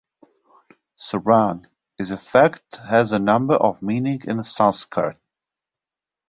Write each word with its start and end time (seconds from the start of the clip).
"Sarang" 0.97 1.67
in 1.99 2.17
fact 2.17 2.77
has 2.77 3.11
a 3.11 3.19
number 3.19 3.53
of 3.53 3.83
meanings 3.83 4.25
in 4.25 4.41
Sanskrit. 4.43 5.19